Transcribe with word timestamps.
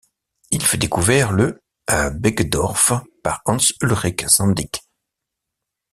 Il 0.49 0.63
fut 0.65 0.79
découvert 0.79 1.31
le 1.31 1.61
à 1.85 2.09
Bergedorf 2.09 2.91
par 3.21 3.43
Hans-Ullrich 3.45 4.27
Sandig. 4.27 4.79